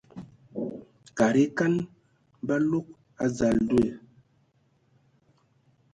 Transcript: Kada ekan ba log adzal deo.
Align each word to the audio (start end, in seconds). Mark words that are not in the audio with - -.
Kada 1.17 1.39
ekan 1.47 1.73
ba 2.47 2.55
log 2.69 2.87
adzal 3.23 3.57
deo. 3.69 3.95